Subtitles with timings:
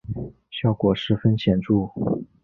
[0.49, 1.91] 效果十分显著